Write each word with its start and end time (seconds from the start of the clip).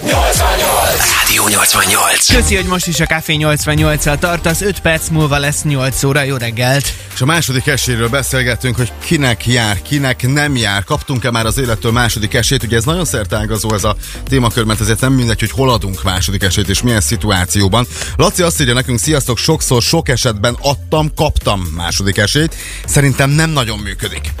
No 0.00 0.24
es 0.24 0.30
extraño 0.30 0.81
Rádió 1.32 1.48
88. 1.48 2.34
Köszi, 2.34 2.56
hogy 2.56 2.64
most 2.64 2.86
is 2.86 3.00
a 3.00 3.06
Café 3.06 3.36
88-al 3.38 4.18
tartasz, 4.18 4.60
5 4.60 4.80
perc 4.80 5.08
múlva 5.08 5.38
lesz 5.38 5.62
8 5.62 6.04
óra, 6.04 6.22
jó 6.22 6.36
reggelt! 6.36 6.94
És 7.14 7.20
a 7.20 7.24
második 7.24 7.66
esélyről 7.66 8.08
beszélgettünk, 8.08 8.76
hogy 8.76 8.92
kinek 9.04 9.46
jár, 9.46 9.82
kinek 9.82 10.28
nem 10.28 10.56
jár. 10.56 10.84
Kaptunk-e 10.84 11.30
már 11.30 11.46
az 11.46 11.58
élettől 11.58 11.92
második 11.92 12.34
esélyt? 12.34 12.62
Ugye 12.62 12.76
ez 12.76 12.84
nagyon 12.84 13.04
szertágazó 13.04 13.74
ez 13.74 13.84
a 13.84 13.96
témakör, 14.24 14.64
mert 14.64 14.80
ezért 14.80 15.00
nem 15.00 15.12
mindegy, 15.12 15.40
hogy 15.40 15.50
hol 15.50 15.70
adunk 15.70 16.02
második 16.02 16.42
esélyt 16.42 16.68
és 16.68 16.82
milyen 16.82 17.00
szituációban. 17.00 17.86
Laci 18.16 18.42
azt 18.42 18.60
írja 18.60 18.74
nekünk, 18.74 18.98
sziasztok, 18.98 19.38
sokszor, 19.38 19.82
sok 19.82 20.08
esetben 20.08 20.56
adtam, 20.60 21.14
kaptam 21.14 21.60
második 21.60 22.16
esélyt. 22.16 22.54
Szerintem 22.86 23.30
nem 23.30 23.50
nagyon 23.50 23.78
működik. 23.78 24.32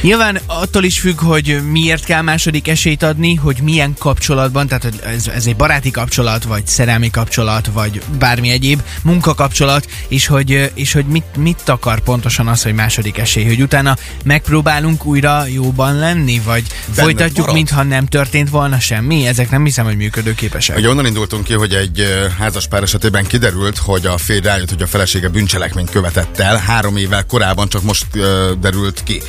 Nyilván 0.00 0.40
attól 0.46 0.84
is 0.84 1.00
függ, 1.00 1.20
hogy 1.20 1.60
miért 1.70 2.04
kell 2.04 2.22
második 2.22 2.68
esélyt 2.68 3.02
adni, 3.02 3.34
hogy 3.34 3.60
milyen 3.62 3.94
kapcsolatban, 3.98 4.66
tehát 4.66 4.92
ez, 5.04 5.26
ez 5.26 5.46
egy 5.46 5.56
baráti 5.56 5.90
kapcsolat, 5.90 6.39
vagy 6.44 6.66
szerelmi 6.66 7.10
kapcsolat, 7.10 7.66
vagy 7.72 8.02
bármi 8.18 8.50
egyéb 8.50 8.82
munkakapcsolat, 9.02 9.86
és 10.08 10.26
hogy, 10.26 10.70
és 10.74 10.92
hogy 10.92 11.06
mit, 11.06 11.36
mit 11.36 11.68
akar 11.68 12.00
pontosan 12.00 12.48
az, 12.48 12.62
hogy 12.62 12.74
második 12.74 13.18
esély, 13.18 13.44
hogy 13.44 13.62
utána 13.62 13.96
megpróbálunk 14.24 15.04
újra 15.04 15.46
jóban 15.46 15.98
lenni, 15.98 16.40
vagy 16.44 16.64
Benne 16.86 17.02
folytatjuk, 17.02 17.38
marad. 17.38 17.54
mintha 17.54 17.82
nem 17.82 18.06
történt 18.06 18.50
volna 18.50 18.80
semmi? 18.80 19.26
Ezek 19.26 19.50
nem 19.50 19.64
hiszem, 19.64 19.84
hogy 19.84 19.96
működőképesek. 19.96 20.76
Ugye 20.76 20.88
onnan 20.88 21.06
indultunk 21.06 21.44
ki, 21.44 21.52
hogy 21.52 21.72
egy 21.74 22.00
ö, 22.00 22.26
házas 22.38 22.66
pár 22.66 22.82
esetében 22.82 23.26
kiderült, 23.26 23.78
hogy 23.78 24.06
a 24.06 24.18
férj 24.18 24.46
rájött, 24.46 24.68
hogy 24.70 24.82
a 24.82 24.86
felesége 24.86 25.28
bűncselekményt 25.28 25.90
követett 25.90 26.38
el. 26.38 26.56
Három 26.56 26.96
évvel 26.96 27.24
korábban 27.26 27.68
csak 27.68 27.82
most 27.82 28.06
ö, 28.12 28.52
derült 28.60 29.02
ki. 29.04 29.22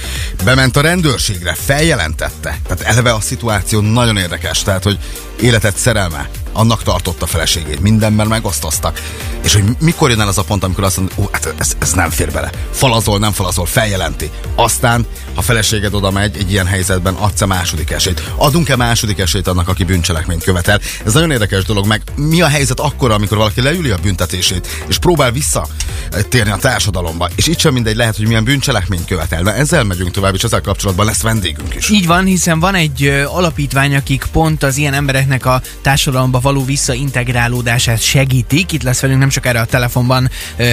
Bement 0.44 0.78
a 0.78 0.82
rendőrségre, 0.82 1.54
feljelentette. 1.54 2.58
Tehát 2.68 2.82
eleve 2.82 3.14
a 3.14 3.20
szituáció 3.22 3.80
nagyon 3.80 4.18
érdekes. 4.18 4.64
Tehát, 4.64 4.84
hogy 4.84 4.98
életet 5.42 5.78
szerelme, 5.78 6.30
annak 6.54 6.84
tartotta 6.84 7.26
a 7.26 7.28
feleségét. 7.28 7.80
Mindenben 7.80 8.28
megosztoztak. 8.28 9.02
És 9.44 9.54
hogy 9.54 9.64
mikor 9.80 10.10
jön 10.10 10.22
el 10.22 10.28
az 10.28 10.38
a 10.38 10.44
pont, 10.44 10.64
amikor 10.64 10.84
azt 10.84 10.98
mondja, 10.98 11.16
ó, 11.20 11.30
hát 11.32 11.54
ez, 11.58 11.76
ez 11.80 11.92
nem 11.92 12.10
fér 12.10 12.32
bele. 12.32 12.50
Falazol, 12.72 13.20
nem 13.20 13.32
falazol, 13.32 13.66
feljelenti. 13.66 14.30
Aztán, 14.56 15.06
ha 15.36 15.42
feleséged 15.42 15.94
oda 15.94 16.12
megy 16.12 16.38
egy 16.38 16.52
ilyen 16.52 16.66
helyzetben, 16.66 17.14
adsz-e 17.14 17.46
második 17.46 17.92
esélyt? 17.92 18.32
Adunk-e 18.36 18.76
második 18.76 19.20
esélyt 19.20 19.48
annak, 19.48 19.68
aki 19.68 19.84
bűncselekményt 19.84 20.44
követel? 20.44 20.80
Ez 21.06 21.14
nagyon 21.14 21.32
érdekes 21.32 21.64
dolog, 21.64 21.88
meg 21.88 22.02
mi 22.16 22.42
a 22.42 22.48
helyzet 22.48 22.80
akkor, 22.80 23.12
amikor 23.12 23.38
valaki 23.38 23.62
leüli 23.62 23.90
a 23.90 23.98
büntetését, 24.02 24.68
és 24.88 24.98
próbál 24.98 25.32
visszatérni 25.32 26.52
a 26.52 26.58
társadalomba, 26.58 27.30
és 27.36 27.48
itt 27.48 27.60
sem 27.60 27.74
mindegy 27.74 27.96
lehet, 27.96 28.16
hogy 28.16 28.28
milyen 28.28 28.44
bűncselekményt 28.44 29.06
követel. 29.06 29.42
Na 29.42 29.54
ezzel 29.54 29.84
megyünk 29.84 30.12
tovább, 30.12 30.34
és 30.34 30.44
ezzel 30.44 30.62
kapcsolatban 30.62 31.06
lesz 31.06 31.22
vendégünk 31.22 31.76
is. 31.76 31.90
Így 31.90 32.08
van, 32.08 32.26
hiszen 32.26 32.60
van 32.60 32.76
egy 32.76 33.26
alapítvány, 33.28 33.96
akik 33.96 34.26
pont 34.32 34.64
az 34.64 34.78
ilyen 34.78 34.94
embereknek 34.94 35.46
a 35.46 35.62
társadalomba 35.82 36.40
való 36.42 36.66
visszaintegrálódását 36.66 38.02
segítik. 38.02 38.72
Itt 38.72 38.84
lesz 38.84 39.00
velünk 39.00 39.20
nem 39.20 39.30
sokára 39.30 39.60
a 39.60 39.66
telefonban 39.66 40.30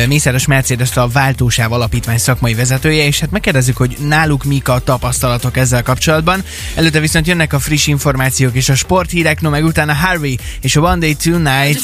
Mészáros 0.08 0.46
Mercedes 0.46 0.96
a 0.96 1.08
Váltósáv 1.08 1.72
Alapítvány 1.72 2.18
szakmai 2.18 2.54
vezetője, 2.54 3.04
és 3.04 3.20
hát 3.20 3.30
megkérdezzük, 3.30 3.76
hogy 3.76 3.96
náluk 4.00 4.44
mik 4.44 4.68
a 4.68 4.78
tapasztalatok 4.78 5.56
ezzel 5.56 5.82
kapcsolatban. 5.82 6.44
Előtte 6.74 7.00
viszont 7.00 7.26
jönnek 7.26 7.52
a 7.52 7.58
friss 7.58 7.86
információk 7.86 8.54
és 8.54 8.68
a 8.68 8.74
sporthírek, 8.74 9.40
no 9.40 9.50
meg 9.50 9.64
utána 9.64 9.92
Harvey 9.94 10.38
és 10.60 10.76
a 10.76 10.80
One 10.80 10.98
Day 10.98 11.14
Two 11.14 11.38
Nights. 11.38 11.82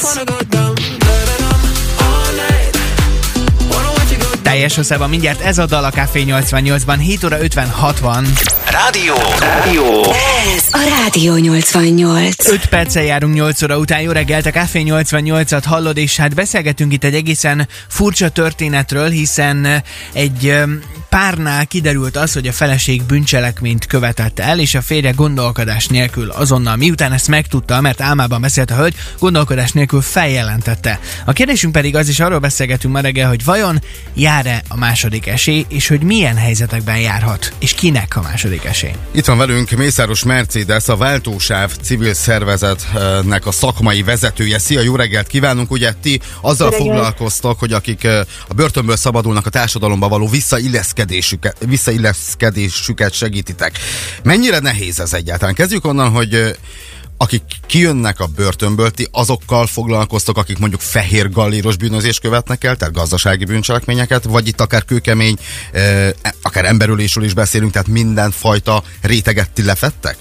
Teljes 4.41 4.75
hosszában 4.75 5.09
mindjárt 5.09 5.41
ez 5.41 5.57
a 5.57 5.65
dal 5.65 5.83
a 5.83 5.89
Café 5.89 6.23
88-ban, 6.27 6.97
7 6.99 7.23
óra 7.23 7.41
56 7.41 7.99
van. 7.99 8.25
Rádió. 8.75 9.15
Rádió. 9.39 10.03
Ez 10.55 10.63
a 10.71 10.79
Rádió 11.01 11.35
88. 11.35 12.47
5 12.47 12.65
perccel 12.65 13.03
járunk 13.03 13.33
8 13.33 13.61
óra 13.61 13.77
után, 13.77 14.01
jó 14.01 14.11
reggelt, 14.11 14.45
a 14.45 14.51
Café 14.51 14.83
88-at 14.85 15.63
hallod, 15.65 15.97
és 15.97 16.17
hát 16.17 16.35
beszélgetünk 16.35 16.93
itt 16.93 17.03
egy 17.03 17.13
egészen 17.13 17.67
furcsa 17.87 18.29
történetről, 18.29 19.09
hiszen 19.09 19.83
egy 20.13 20.47
öm, 20.47 20.81
párnál 21.09 21.65
kiderült 21.65 22.17
az, 22.17 22.33
hogy 22.33 22.47
a 22.47 22.51
feleség 22.51 23.03
bűncselekményt 23.03 23.85
követett 23.85 24.39
el, 24.39 24.59
és 24.59 24.75
a 24.75 24.81
férje 24.81 25.11
gondolkodás 25.11 25.87
nélkül 25.87 26.29
azonnal, 26.29 26.75
miután 26.75 27.13
ezt 27.13 27.27
megtudta, 27.27 27.81
mert 27.81 28.01
álmában 28.01 28.41
beszélt 28.41 28.71
a 28.71 28.75
hölgy, 28.75 28.95
gondolkodás 29.19 29.71
nélkül 29.71 30.01
feljelentette. 30.01 30.99
A 31.25 31.33
kérdésünk 31.33 31.73
pedig 31.73 31.95
az 31.95 32.07
is 32.07 32.19
arról 32.19 32.39
beszélgetünk 32.39 32.93
ma 32.93 32.99
reggel, 32.99 33.27
hogy 33.27 33.43
vajon 33.43 33.81
jár-e 34.13 34.61
a 34.67 34.77
második 34.77 35.27
esély, 35.27 35.65
és 35.69 35.87
hogy 35.87 36.01
milyen 36.01 36.35
helyzetekben 36.35 36.97
járhat, 36.97 37.53
és 37.59 37.73
kinek 37.73 38.15
a 38.15 38.21
második 38.21 38.64
esély. 38.65 38.91
Itt 39.11 39.25
van 39.25 39.37
velünk 39.37 39.69
Mészáros 39.69 40.23
Mercedes, 40.23 40.87
a 40.87 40.97
Váltósáv 40.97 41.71
civil 41.81 42.13
szervezetnek 42.13 43.45
a 43.45 43.51
szakmai 43.51 44.03
vezetője. 44.03 44.59
Szia, 44.59 44.81
jó 44.81 44.95
reggelt 44.95 45.27
kívánunk! 45.27 45.71
Ugye 45.71 45.93
ti 46.01 46.19
azzal 46.41 46.69
reggelt. 46.69 46.87
foglalkoztak, 46.87 47.59
hogy 47.59 47.73
akik 47.73 48.07
a 48.47 48.53
börtönből 48.53 48.95
szabadulnak 48.95 49.45
a 49.45 49.49
társadalomba 49.49 50.07
való 50.07 50.27
visszailleszkedésüket, 50.27 51.57
visszailleszkedésüket 51.67 53.13
segítitek. 53.13 53.79
Mennyire 54.23 54.59
nehéz 54.59 54.99
ez 54.99 55.13
egyáltalán? 55.13 55.53
Kezdjük 55.53 55.85
onnan, 55.85 56.09
hogy 56.09 56.55
akik 57.17 57.41
kijönnek 57.65 58.19
a 58.19 58.27
börtönből, 58.35 58.91
ti 58.91 59.07
azokkal 59.11 59.67
foglalkoztok, 59.67 60.37
akik 60.37 60.57
mondjuk 60.57 60.81
fehér 60.81 61.29
galléros 61.29 61.77
bűnözést 61.77 62.19
követnek 62.19 62.63
el, 62.63 62.75
tehát 62.75 62.93
gazdasági 62.93 63.45
bűncselekményeket, 63.45 64.23
vagy 64.23 64.47
itt 64.47 64.61
akár 64.61 64.85
kőkemény, 64.85 65.37
ö, 65.71 66.09
akár 66.41 66.65
emberülésről 66.65 67.23
is 67.23 67.33
beszélünk, 67.33 67.71
tehát 67.71 67.87
mindenfajta 67.87 68.83
réteget 69.01 69.49
ti 69.49 69.63
lefettek? 69.63 70.17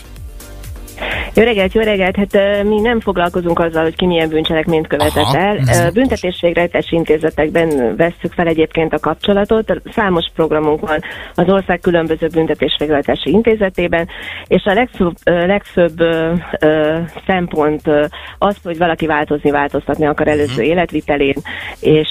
Jó 1.36 1.42
reggelt, 1.42 1.72
jó 1.72 1.82
reggelt! 1.82 2.16
Hát 2.16 2.64
mi 2.64 2.80
nem 2.80 3.00
foglalkozunk 3.00 3.58
azzal, 3.58 3.82
hogy 3.82 3.96
ki 3.96 4.06
milyen 4.06 4.28
bűncselekményt 4.28 4.86
követett 4.86 5.16
Aha, 5.16 5.38
el. 5.38 5.90
Büntetésvégrehajtási 5.92 6.96
intézetekben 6.96 7.96
vesszük 7.96 8.32
fel 8.32 8.46
egyébként 8.46 8.92
a 8.92 8.98
kapcsolatot. 8.98 9.80
Számos 9.92 10.24
programunk 10.34 10.80
van 10.80 10.98
az 11.34 11.48
ország 11.48 11.80
különböző 11.80 12.26
büntetésvégrehajtási 12.26 13.30
intézetében, 13.30 14.08
és 14.46 14.64
a 14.64 14.72
legfőbb, 14.72 15.14
legfőbb 15.24 16.00
ö, 16.00 16.32
ö, 16.60 16.98
szempont 17.26 17.86
ö, 17.86 18.04
az, 18.38 18.56
hogy 18.62 18.78
valaki 18.78 19.06
változni, 19.06 19.50
változtatni 19.50 20.06
akar 20.06 20.28
előző 20.28 20.62
életvitelén, 20.62 21.36
és, 21.80 22.08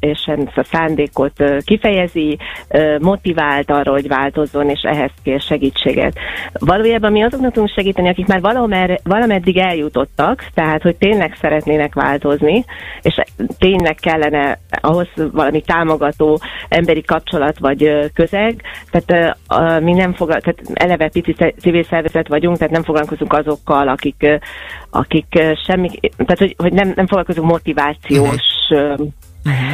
és 0.00 0.24
ezt 0.26 0.58
a 0.58 0.64
szándékot 0.64 1.44
kifejezi, 1.64 2.38
motivált 3.00 3.70
arra, 3.70 3.90
hogy 3.90 4.08
változzon, 4.08 4.68
és 4.68 4.80
ehhez 4.82 5.10
kér 5.22 5.40
segítséget. 5.40 6.18
Valójában 6.52 7.12
mi 7.12 7.22
azoknak 7.22 7.52
tudunk 7.52 7.72
segíteni, 7.74 8.08
akik 8.08 8.26
már 8.26 8.40
valamer, 8.62 9.00
valameddig 9.04 9.56
eljutottak, 9.56 10.46
tehát 10.54 10.82
hogy 10.82 10.96
tényleg 10.96 11.36
szeretnének 11.40 11.94
változni, 11.94 12.64
és 13.02 13.14
tényleg 13.58 13.94
kellene 13.94 14.58
ahhoz 14.80 15.08
valami 15.32 15.60
támogató 15.60 16.40
emberi 16.68 17.02
kapcsolat 17.02 17.58
vagy 17.58 18.10
közeg, 18.14 18.62
tehát 18.90 19.36
mi 19.80 19.92
nem 19.92 20.12
foglal, 20.12 20.40
tehát 20.40 20.60
eleve 20.74 21.08
pici 21.08 21.34
civil 21.60 21.84
szervezet 21.84 22.28
vagyunk, 22.28 22.56
tehát 22.56 22.72
nem 22.72 22.82
foglalkozunk 22.82 23.32
azokkal, 23.32 23.88
akik, 23.88 24.40
akik 24.90 25.26
semmi, 25.66 25.88
tehát 26.16 26.38
hogy, 26.38 26.54
hogy 26.58 26.72
nem, 26.72 26.92
nem 26.94 27.06
foglalkozunk 27.06 27.50
motivációs 27.50 28.40
uh-huh 28.70 29.06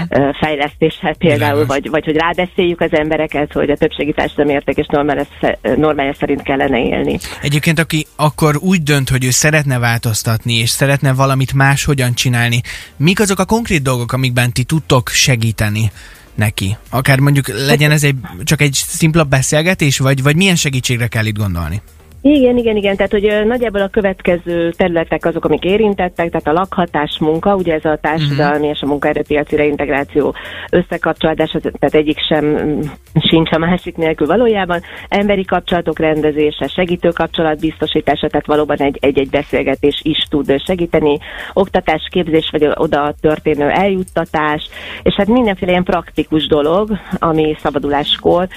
ö, 0.08 0.30
fejlesztéssel 0.40 1.14
például, 1.14 1.66
vagy, 1.66 1.90
vagy 1.90 2.04
hogy 2.04 2.16
rábeszéljük 2.16 2.80
az 2.80 2.92
embereket, 2.92 3.52
hogy 3.52 3.70
a 3.70 3.76
többségi 3.76 4.12
társadalmi 4.12 4.52
érték 4.52 4.76
és 4.76 4.86
normája 5.76 6.14
szerint 6.14 6.42
kellene 6.42 6.82
élni. 6.82 7.18
Egyébként, 7.42 7.78
aki 7.78 8.06
akkor 8.16 8.56
úgy 8.56 8.82
dönt, 8.82 9.08
hogy 9.08 9.24
ő 9.24 9.30
szeretne 9.30 9.78
változtatni, 9.78 10.54
és 10.54 10.70
szeretne 10.70 11.12
valamit 11.12 11.52
más 11.52 11.84
hogyan 11.84 12.14
csinálni, 12.14 12.60
mik 12.96 13.20
azok 13.20 13.38
a 13.38 13.44
konkrét 13.44 13.82
dolgok, 13.82 14.12
amikben 14.12 14.52
ti 14.52 14.62
tudtok 14.62 15.08
segíteni 15.08 15.90
neki? 16.34 16.76
Akár 16.90 17.18
mondjuk 17.18 17.48
legyen 17.48 17.90
ez 17.90 18.04
egy, 18.04 18.14
csak 18.44 18.60
egy 18.60 18.72
szimpla 18.72 19.24
beszélgetés, 19.24 19.98
vagy, 19.98 20.22
vagy 20.22 20.36
milyen 20.36 20.56
segítségre 20.56 21.06
kell 21.06 21.26
itt 21.26 21.36
gondolni? 21.36 21.82
Igen, 22.20 22.56
igen, 22.56 22.76
igen, 22.76 22.96
tehát 22.96 23.12
hogy 23.12 23.46
nagyjából 23.46 23.80
a 23.80 23.88
következő 23.88 24.70
területek 24.70 25.24
azok, 25.24 25.44
amik 25.44 25.64
érintettek, 25.64 26.30
tehát 26.30 26.46
a 26.46 26.52
lakhatás 26.52 27.18
munka, 27.20 27.54
ugye 27.54 27.74
ez 27.74 27.84
a 27.84 27.98
társadalmi 28.00 28.54
uh-huh. 28.54 28.70
és 28.70 28.80
a 28.80 28.86
munkaerőpiaci 28.86 29.56
reintegráció 29.56 30.34
összekapcsolódása, 30.70 31.58
tehát 31.60 31.94
egyik 31.94 32.18
sem 32.28 32.44
mm, 32.44 32.80
sincs 33.20 33.52
a 33.52 33.58
másik 33.58 33.96
nélkül 33.96 34.26
valójában, 34.26 34.80
emberi 35.08 35.44
kapcsolatok 35.44 35.98
rendezése, 35.98 36.66
segítő 36.66 37.08
kapcsolat 37.08 37.60
biztosítása, 37.60 38.28
tehát 38.28 38.46
valóban 38.46 38.76
egy- 38.76 38.98
egy-egy 39.00 39.30
beszélgetés 39.30 40.00
is 40.02 40.26
tud 40.30 40.62
segíteni, 40.66 41.18
oktatás, 41.52 42.08
képzés, 42.10 42.48
vagy 42.52 42.68
oda 42.74 43.14
történő 43.20 43.68
eljuttatás, 43.68 44.68
és 45.02 45.14
hát 45.14 45.26
mindenféle 45.26 45.70
ilyen 45.70 45.84
praktikus 45.84 46.46
dolog, 46.46 46.90
ami 47.18 47.56
szabaduláskor, 47.62 48.48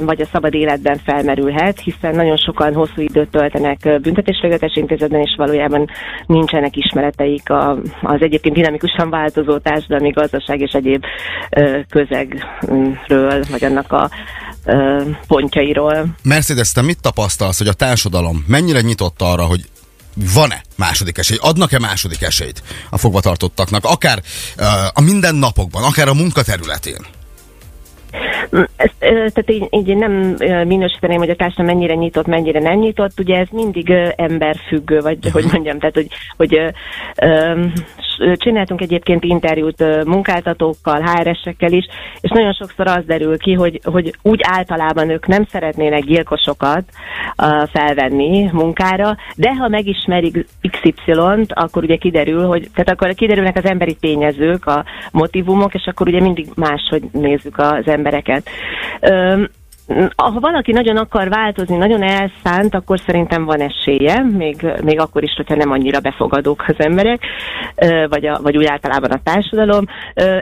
vagy 0.00 0.20
a 0.20 0.28
szabad 0.32 0.54
életben 0.54 0.98
felmerülhet, 1.04 1.80
hiszen 1.80 2.14
nagyon 2.14 2.36
sokan 2.36 2.80
hosszú 2.86 3.00
időt 3.00 3.30
töltenek 3.30 3.78
ö, 3.84 3.98
büntetésvégrehajtási 3.98 4.80
intézetben, 4.80 5.20
és 5.20 5.34
valójában 5.36 5.88
nincsenek 6.26 6.76
ismereteik 6.76 7.50
a, 7.50 7.78
az 8.02 8.20
egyébként 8.20 8.54
dinamikusan 8.54 9.10
változó 9.10 9.58
társadalmi, 9.58 10.10
gazdaság 10.10 10.60
és 10.60 10.72
egyéb 10.72 11.04
közegről, 11.88 13.44
vagy 13.50 13.64
annak 13.64 13.92
a 13.92 14.10
pontjairól. 15.26 16.06
Mercedes, 16.22 16.72
te 16.72 16.82
mit 16.82 17.00
tapasztalsz, 17.00 17.58
hogy 17.58 17.68
a 17.68 17.72
társadalom 17.72 18.44
mennyire 18.46 18.80
nyitott 18.80 19.22
arra, 19.22 19.42
hogy 19.42 19.60
van-e 20.34 20.62
második 20.76 21.18
esély? 21.18 21.38
Adnak-e 21.40 21.78
második 21.78 22.22
esélyt 22.22 22.62
a 22.90 22.98
fogvatartottaknak? 22.98 23.84
Akár 23.84 24.18
uh, 24.58 24.66
a 24.92 25.00
mindennapokban, 25.00 25.82
akár 25.82 26.08
a 26.08 26.14
munkaterületén? 26.14 27.06
Ezt, 28.76 28.94
tehát 28.98 29.50
így, 29.50 29.66
így 29.70 29.96
nem 29.96 30.12
minősíteném, 30.66 31.18
hogy 31.18 31.30
a 31.30 31.36
társadalom 31.36 31.74
mennyire 31.74 31.94
nyitott, 31.94 32.26
mennyire 32.26 32.60
nem 32.60 32.78
nyitott, 32.78 33.20
ugye 33.20 33.38
ez 33.38 33.48
mindig 33.50 33.90
emberfüggő, 34.16 35.00
vagy 35.00 35.18
hogy 35.32 35.44
mondjam, 35.52 35.78
tehát 35.78 35.94
hogy, 35.94 36.08
hogy 36.36 36.60
csináltunk 38.34 38.80
egyébként 38.80 39.24
interjút 39.24 40.04
munkáltatókkal, 40.04 41.00
HR-esekkel 41.00 41.72
is, 41.72 41.84
és 42.20 42.30
nagyon 42.30 42.52
sokszor 42.52 42.86
az 42.86 43.04
derül 43.06 43.38
ki, 43.38 43.52
hogy, 43.52 43.80
hogy 43.84 44.14
úgy 44.22 44.40
általában 44.42 45.10
ők 45.10 45.26
nem 45.26 45.44
szeretnének 45.44 46.04
gyilkosokat 46.04 46.84
felvenni 47.72 48.50
munkára, 48.52 49.16
de 49.36 49.54
ha 49.54 49.68
megismerik 49.68 50.46
XY-t, 50.70 51.52
akkor 51.52 51.82
ugye 51.82 51.96
kiderül, 51.96 52.46
hogy, 52.46 52.68
tehát 52.74 52.90
akkor 52.90 53.14
kiderülnek 53.14 53.56
az 53.56 53.64
emberi 53.64 53.94
tényezők, 53.94 54.66
a 54.66 54.84
motivumok, 55.12 55.74
és 55.74 55.86
akkor 55.86 56.08
ugye 56.08 56.20
mindig 56.20 56.46
máshogy 56.54 57.02
nézzük 57.12 57.58
az 57.58 57.86
embereket. 57.86 58.48
Um, 59.00 59.48
ha 60.16 60.40
valaki 60.40 60.72
nagyon 60.72 60.96
akar 60.96 61.28
változni, 61.28 61.76
nagyon 61.76 62.02
elszánt, 62.02 62.74
akkor 62.74 62.98
szerintem 62.98 63.44
van 63.44 63.60
esélye, 63.60 64.22
még, 64.22 64.66
még 64.82 65.00
akkor 65.00 65.22
is, 65.22 65.34
hogyha 65.36 65.54
nem 65.54 65.70
annyira 65.70 66.00
befogadók 66.00 66.64
az 66.66 66.74
emberek, 66.78 67.20
vagy, 68.08 68.26
a, 68.26 68.40
vagy 68.42 68.56
úgy 68.56 68.64
általában 68.64 69.10
a 69.10 69.20
társadalom. 69.24 69.84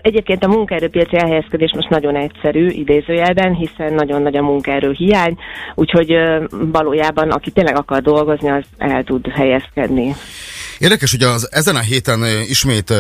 Egyébként 0.03 0.45
a 0.45 0.49
munkaerőpiaci 0.49 1.17
elhelyezkedés 1.17 1.73
most 1.75 1.89
nagyon 1.89 2.17
egyszerű 2.17 2.67
idézőjelben, 2.67 3.55
hiszen 3.55 3.95
nagyon 3.95 4.23
nagy 4.23 4.37
a 4.37 4.43
munkaerő 4.43 4.93
hiány, 4.93 5.37
úgyhogy 5.75 6.17
valójában 6.73 7.31
aki 7.31 7.51
tényleg 7.51 7.77
akar 7.77 8.01
dolgozni, 8.01 8.51
az 8.51 8.65
el 8.79 9.05
tud 9.05 9.27
helyezkedni. 9.27 10.15
Érdekes, 10.81 11.11
hogy 11.11 11.23
az, 11.23 11.49
ezen 11.51 11.77
a 11.77 11.81
héten 11.81 12.25
ismét 12.49 12.91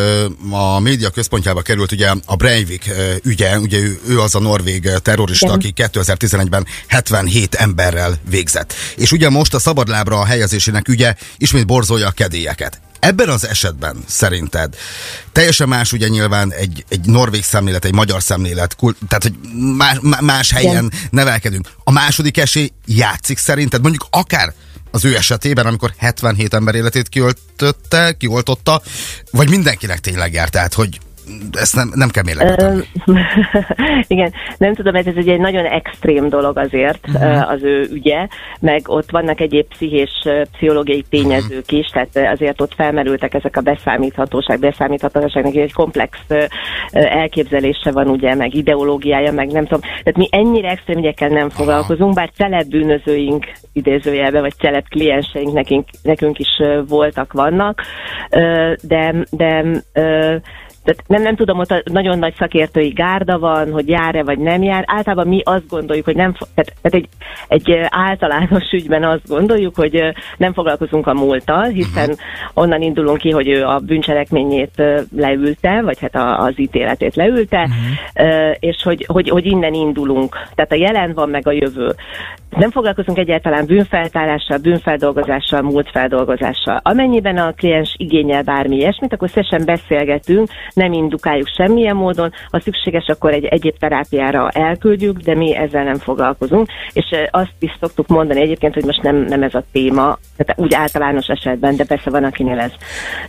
a 0.50 0.78
média 0.78 1.10
központjába 1.10 1.62
került 1.62 1.92
ugye 1.92 2.12
a 2.24 2.36
Breivik 2.36 2.90
ügye, 3.22 3.58
ugye 3.58 3.78
ő, 3.78 4.00
ő 4.08 4.20
az 4.20 4.34
a 4.34 4.40
norvég 4.40 4.90
terrorista, 5.02 5.46
Igen. 5.46 5.58
aki 5.58 5.98
2011-ben 5.98 6.66
77 6.86 7.54
emberrel 7.54 8.18
végzett. 8.30 8.74
És 8.96 9.12
ugye 9.12 9.28
most 9.28 9.54
a 9.54 9.58
szabadlábra 9.58 10.18
a 10.18 10.24
helyezésének 10.24 10.88
ügye 10.88 11.14
ismét 11.36 11.66
borzolja 11.66 12.06
a 12.06 12.10
kedélyeket. 12.10 12.80
Ebben 12.98 13.28
az 13.28 13.46
esetben 13.46 13.96
szerinted 14.06 14.76
teljesen 15.32 15.68
más 15.68 15.92
ugye 15.92 16.08
nyilván 16.08 16.52
egy, 16.52 16.84
egy 16.88 17.04
norvég 17.04 17.44
szemlélet, 17.44 17.84
egy 17.84 17.94
magyar 17.94 18.22
szemlélet, 18.22 18.76
tehát 19.08 19.22
hogy 19.22 19.34
más, 19.76 19.98
más 20.20 20.50
helyen 20.50 20.84
Igen. 20.84 20.92
nevelkedünk. 21.10 21.68
A 21.84 21.90
második 21.90 22.38
esély 22.38 22.72
játszik 22.86 23.38
szerinted, 23.38 23.82
mondjuk 23.82 24.06
akár 24.10 24.54
az 24.90 25.04
ő 25.04 25.16
esetében, 25.16 25.66
amikor 25.66 25.94
77 25.96 26.54
ember 26.54 26.74
életét 26.74 27.08
kioltotta, 27.08 28.12
kioltotta, 28.12 28.82
vagy 29.30 29.50
mindenkinek 29.50 30.00
tényleg 30.00 30.32
jár, 30.32 30.48
tehát 30.48 30.74
hogy 30.74 31.00
ezt 31.52 31.76
nem, 31.76 31.90
nem 31.94 32.08
kell 32.08 32.22
mérlegelni. 32.22 32.84
Igen, 34.14 34.32
nem 34.58 34.74
tudom, 34.74 34.94
ez, 34.94 35.06
ez 35.06 35.14
egy 35.16 35.40
nagyon 35.40 35.64
extrém 35.64 36.28
dolog 36.28 36.58
azért 36.58 37.08
uh-huh. 37.08 37.50
az 37.50 37.62
ő 37.62 37.88
ügye, 37.92 38.26
meg 38.60 38.82
ott 38.86 39.10
vannak 39.10 39.40
egyéb 39.40 39.66
pszichés, 39.66 40.28
pszichológiai 40.52 41.04
tényezők 41.10 41.64
uh-huh. 41.64 41.78
is, 41.78 41.86
tehát 41.86 42.32
azért 42.32 42.60
ott 42.60 42.74
felmerültek 42.74 43.34
ezek 43.34 43.56
a 43.56 43.60
beszámíthatóság, 43.60 44.58
beszámíthatóságnak 44.58 45.54
egy 45.54 45.72
komplex 45.72 46.18
elképzelése 46.90 47.90
van, 47.92 48.08
ugye, 48.08 48.34
meg 48.34 48.54
ideológiája, 48.54 49.32
meg 49.32 49.50
nem 49.50 49.64
tudom. 49.64 49.80
Tehát 49.80 50.16
mi 50.16 50.28
ennyire 50.30 50.68
extrém 50.68 50.98
ügyekkel 50.98 51.28
nem 51.28 51.50
foglalkozunk, 51.50 52.14
bár 52.14 52.30
celeb 52.36 52.68
bűnözőink 52.68 53.46
idézőjelben, 53.72 54.40
vagy 54.40 54.54
celeb 54.58 54.88
klienseink 54.88 55.52
nekünk, 55.52 55.88
nekünk 56.02 56.38
is 56.38 56.62
voltak, 56.88 57.32
vannak, 57.32 57.82
de, 58.80 59.14
de 59.30 59.64
tehát 60.84 61.02
nem, 61.06 61.22
nem 61.22 61.36
tudom, 61.36 61.58
ott 61.58 61.82
nagyon 61.92 62.18
nagy 62.18 62.34
szakértői 62.38 62.88
gárda 62.88 63.38
van, 63.38 63.72
hogy 63.72 63.88
jár-e 63.88 64.22
vagy 64.22 64.38
nem 64.38 64.62
jár. 64.62 64.84
Általában 64.86 65.28
mi 65.28 65.40
azt 65.44 65.68
gondoljuk, 65.68 66.04
hogy 66.04 66.16
nem, 66.16 66.32
tehát, 66.32 66.74
tehát 66.82 66.98
egy, 66.98 67.08
egy 67.48 67.86
általános 67.88 68.72
ügyben 68.78 69.04
azt 69.04 69.28
gondoljuk, 69.28 69.74
hogy 69.74 70.02
nem 70.36 70.52
foglalkozunk 70.52 71.06
a 71.06 71.14
múlttal, 71.14 71.64
hiszen 71.64 72.16
onnan 72.54 72.82
indulunk 72.82 73.18
ki, 73.18 73.30
hogy 73.30 73.48
ő 73.48 73.64
a 73.64 73.78
bűncselekményét 73.78 74.82
leülte, 75.16 75.82
vagy 75.82 76.00
hát 76.00 76.14
a, 76.14 76.40
az 76.40 76.54
ítéletét 76.56 77.14
leülte, 77.14 77.60
uh-huh. 77.60 78.56
és 78.58 78.82
hogy, 78.82 79.04
hogy, 79.08 79.28
hogy 79.28 79.46
innen 79.46 79.74
indulunk. 79.74 80.36
Tehát 80.54 80.72
a 80.72 80.74
jelen 80.74 81.12
van 81.14 81.28
meg 81.28 81.46
a 81.46 81.52
jövő. 81.52 81.94
Nem 82.56 82.70
foglalkozunk 82.70 83.18
egyáltalán 83.18 83.66
bűnfeltárással, 83.66 84.58
bűnfeldolgozással, 84.58 85.62
múltfeldolgozással. 85.62 86.80
Amennyiben 86.82 87.36
a 87.36 87.52
kliens 87.52 87.94
igényel 87.96 88.42
bármi 88.42 88.76
ilyesmit, 88.76 89.12
akkor 89.12 89.30
szesen 89.30 89.64
beszélgetünk, 89.64 90.48
nem 90.72 90.92
indukáljuk 90.92 91.48
semmilyen 91.56 91.96
módon, 91.96 92.32
ha 92.50 92.60
szükséges, 92.60 93.06
akkor 93.06 93.32
egy 93.32 93.44
egyéb 93.44 93.78
terápiára 93.78 94.48
elküldjük, 94.50 95.18
de 95.18 95.34
mi 95.34 95.56
ezzel 95.56 95.84
nem 95.84 95.98
foglalkozunk, 95.98 96.68
és 96.92 97.04
azt 97.30 97.54
is 97.58 97.76
szoktuk 97.80 98.06
mondani 98.06 98.40
egyébként, 98.40 98.74
hogy 98.74 98.84
most 98.84 99.02
nem, 99.02 99.16
nem 99.16 99.42
ez 99.42 99.54
a 99.54 99.64
téma, 99.72 100.18
tehát 100.36 100.60
úgy 100.60 100.74
általános 100.74 101.26
esetben, 101.26 101.76
de 101.76 101.84
persze 101.84 102.10
van, 102.10 102.24
akinél 102.24 102.58
ez 102.58 102.72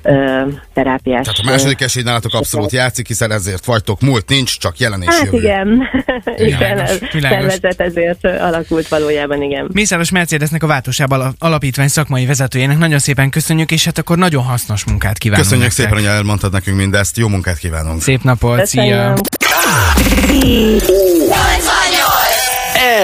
ö, 0.01 0.41
terápiás. 0.73 1.25
Tehát 1.25 1.39
a 1.43 1.49
második 1.49 1.81
esély 1.81 2.03
nálatok 2.03 2.33
abszolút 2.33 2.71
játszik, 2.71 3.07
hiszen 3.07 3.31
ezért 3.31 3.65
vagytok, 3.65 4.01
múlt 4.01 4.29
nincs, 4.29 4.57
csak 4.57 4.77
jelen 4.77 5.01
és 5.01 5.07
hát 5.07 5.23
jövő. 5.25 5.37
igen, 5.37 5.87
igen, 6.47 6.79
ez 6.79 6.99
szervezet 7.19 7.81
ezért 7.81 8.25
alakult 8.25 8.87
valójában, 8.87 9.41
igen. 9.41 9.69
Mészáros 9.73 10.11
Mercedesnek 10.11 10.63
a 10.63 10.67
Váltósább 10.67 11.09
Alapítvány 11.39 11.87
szakmai 11.87 12.25
vezetőjének 12.25 12.77
nagyon 12.77 12.99
szépen 12.99 13.29
köszönjük, 13.29 13.71
és 13.71 13.85
hát 13.85 13.97
akkor 13.97 14.17
nagyon 14.17 14.43
hasznos 14.43 14.85
munkát 14.85 15.17
kívánunk. 15.17 15.47
Köszönjük 15.47 15.67
nektek. 15.67 15.85
szépen, 15.85 16.03
hogy 16.03 16.15
elmondtad 16.17 16.51
nekünk 16.51 16.77
mindezt, 16.77 17.17
jó 17.17 17.27
munkát 17.31 17.57
kívánunk! 17.57 18.01
Szép 18.01 18.23
napot, 18.23 18.65
szia! 18.65 19.13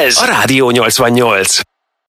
Ez 0.06 0.18
a 0.18 0.26
Rádió 0.26 0.70
88. 0.70 1.60